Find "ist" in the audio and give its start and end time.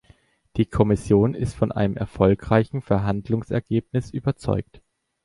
1.35-1.53